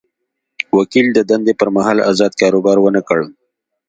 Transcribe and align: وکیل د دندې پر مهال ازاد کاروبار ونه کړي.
وکیل 0.77 1.07
د 1.13 1.19
دندې 1.29 1.53
پر 1.59 1.69
مهال 1.75 1.97
ازاد 2.11 2.33
کاروبار 2.41 2.77
ونه 2.81 3.01
کړي. 3.07 3.27